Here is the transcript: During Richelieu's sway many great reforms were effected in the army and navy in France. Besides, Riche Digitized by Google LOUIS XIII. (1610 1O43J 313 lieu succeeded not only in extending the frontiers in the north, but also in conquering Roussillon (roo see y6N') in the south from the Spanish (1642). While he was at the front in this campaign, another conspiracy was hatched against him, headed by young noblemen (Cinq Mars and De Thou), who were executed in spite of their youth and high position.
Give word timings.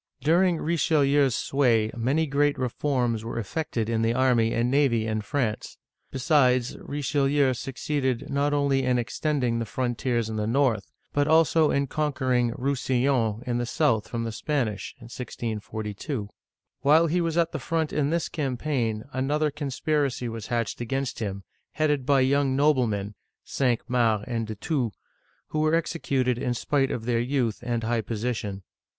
During 0.21 0.57
Richelieu's 0.59 1.35
sway 1.35 1.91
many 1.95 2.25
great 2.25 2.57
reforms 2.57 3.23
were 3.23 3.37
effected 3.37 3.87
in 3.87 4.01
the 4.01 4.15
army 4.15 4.51
and 4.51 4.71
navy 4.71 5.05
in 5.05 5.21
France. 5.21 5.77
Besides, 6.09 6.75
Riche 6.79 6.79
Digitized 6.79 6.81
by 6.81 6.81
Google 6.81 6.89
LOUIS 6.89 7.05
XIII. 7.05 7.21
(1610 7.21 7.29
1O43J 7.29 7.33
313 7.37 7.37
lieu 7.37 7.53
succeeded 7.53 8.29
not 8.31 8.53
only 8.55 8.83
in 8.83 8.97
extending 8.97 9.59
the 9.59 9.65
frontiers 9.67 10.29
in 10.31 10.35
the 10.37 10.47
north, 10.47 10.91
but 11.13 11.27
also 11.27 11.69
in 11.69 11.85
conquering 11.85 12.49
Roussillon 12.57 12.57
(roo 12.63 12.75
see 12.75 13.03
y6N') 13.03 13.43
in 13.43 13.57
the 13.59 13.65
south 13.67 14.07
from 14.07 14.23
the 14.23 14.31
Spanish 14.31 14.95
(1642). 14.97 16.29
While 16.79 17.05
he 17.05 17.21
was 17.21 17.37
at 17.37 17.51
the 17.51 17.59
front 17.59 17.93
in 17.93 18.09
this 18.09 18.27
campaign, 18.27 19.03
another 19.13 19.51
conspiracy 19.51 20.27
was 20.27 20.47
hatched 20.47 20.81
against 20.81 21.19
him, 21.19 21.43
headed 21.73 22.07
by 22.07 22.21
young 22.21 22.55
noblemen 22.55 23.13
(Cinq 23.43 23.87
Mars 23.87 24.23
and 24.25 24.47
De 24.47 24.55
Thou), 24.59 24.93
who 25.49 25.59
were 25.59 25.75
executed 25.75 26.39
in 26.39 26.55
spite 26.55 26.89
of 26.89 27.05
their 27.05 27.19
youth 27.19 27.59
and 27.61 27.83
high 27.83 28.01
position. 28.01 28.63